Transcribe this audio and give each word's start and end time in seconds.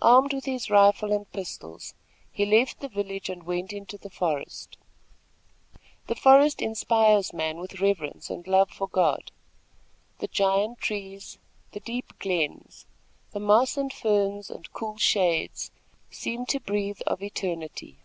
Armed 0.00 0.32
with 0.32 0.44
his 0.44 0.70
rifle 0.70 1.12
and 1.12 1.28
pistols, 1.32 1.94
he 2.30 2.46
left 2.46 2.78
the 2.78 2.88
village 2.88 3.28
and 3.28 3.42
went 3.42 3.72
into 3.72 3.98
the 3.98 4.08
forest. 4.08 4.78
The 6.06 6.14
forest 6.14 6.62
inspires 6.62 7.32
man 7.32 7.56
with 7.56 7.80
reverence 7.80 8.30
and 8.30 8.46
love 8.46 8.70
for 8.70 8.86
God. 8.86 9.32
The 10.20 10.28
giant 10.28 10.78
trees, 10.78 11.40
the 11.72 11.80
deep 11.80 12.16
glens, 12.20 12.86
the 13.32 13.40
moss 13.40 13.76
and 13.76 13.92
ferns 13.92 14.48
and 14.48 14.72
cool 14.72 14.96
shades 14.96 15.72
seem 16.08 16.46
to 16.46 16.60
breathe 16.60 17.00
of 17.08 17.20
eternity. 17.20 17.98